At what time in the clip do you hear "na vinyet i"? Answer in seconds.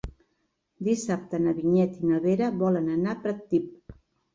1.45-2.13